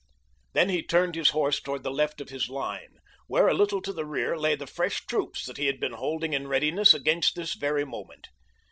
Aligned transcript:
Then 0.53 0.69
he 0.69 0.81
turned 0.81 1.13
his 1.13 1.29
horse 1.29 1.59
toward 1.61 1.83
the 1.83 1.91
left 1.91 2.19
of 2.21 2.29
his 2.29 2.49
line, 2.49 2.97
where, 3.27 3.47
a 3.47 3.53
little 3.53 3.83
to 3.83 3.93
the 3.93 4.03
rear, 4.03 4.35
lay 4.35 4.55
the 4.55 4.65
fresh 4.65 5.05
troops 5.05 5.45
that 5.45 5.57
he 5.57 5.67
had 5.67 5.79
been 5.79 5.93
holding 5.93 6.33
in 6.33 6.47
readiness 6.47 6.95
against 6.95 7.35
this 7.35 7.53
very 7.53 7.85
moment. 7.85 8.29